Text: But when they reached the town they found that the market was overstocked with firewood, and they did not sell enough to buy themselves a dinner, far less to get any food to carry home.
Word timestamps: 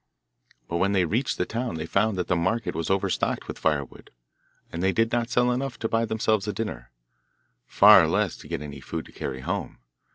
But 0.67 0.77
when 0.77 0.93
they 0.93 1.05
reached 1.05 1.37
the 1.37 1.45
town 1.45 1.75
they 1.75 1.85
found 1.85 2.17
that 2.17 2.25
the 2.27 2.35
market 2.35 2.73
was 2.73 2.89
overstocked 2.89 3.47
with 3.47 3.59
firewood, 3.59 4.09
and 4.71 4.81
they 4.81 4.91
did 4.91 5.11
not 5.11 5.29
sell 5.29 5.51
enough 5.51 5.77
to 5.77 5.87
buy 5.87 6.05
themselves 6.05 6.47
a 6.47 6.53
dinner, 6.53 6.89
far 7.67 8.07
less 8.07 8.35
to 8.37 8.47
get 8.47 8.63
any 8.63 8.79
food 8.79 9.05
to 9.05 9.11
carry 9.11 9.41
home. 9.41 9.77